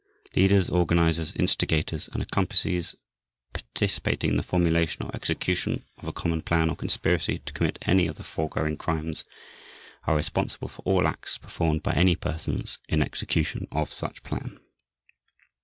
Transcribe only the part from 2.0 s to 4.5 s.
and accomplices participating in the